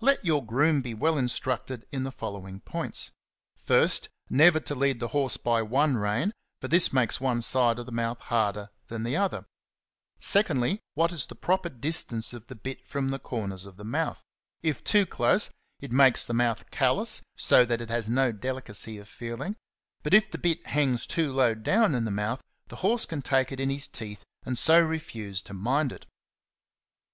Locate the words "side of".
7.42-7.84